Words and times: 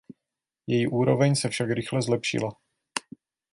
Její 0.67 0.87
úroveň 0.87 1.35
se 1.35 1.49
však 1.49 1.69
rychle 1.69 2.01
zlepšila. 2.01 2.51